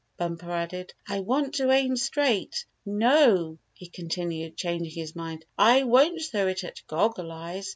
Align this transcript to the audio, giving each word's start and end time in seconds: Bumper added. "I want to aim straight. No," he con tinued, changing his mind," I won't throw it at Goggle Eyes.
Bumper 0.17 0.49
added. 0.49 0.95
"I 1.07 1.19
want 1.19 1.53
to 1.57 1.69
aim 1.69 1.95
straight. 1.95 2.65
No," 2.87 3.59
he 3.75 3.87
con 3.87 4.05
tinued, 4.07 4.55
changing 4.57 4.93
his 4.95 5.15
mind," 5.15 5.45
I 5.71 5.83
won't 5.83 6.23
throw 6.23 6.47
it 6.47 6.63
at 6.63 6.81
Goggle 6.87 7.31
Eyes. 7.31 7.69